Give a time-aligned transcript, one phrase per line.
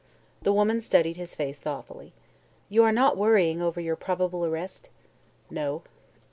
[0.41, 2.11] The woman studied his face thoughtfully.
[2.69, 4.89] "You are not worrying over your probable arrest?"
[5.51, 5.83] "No."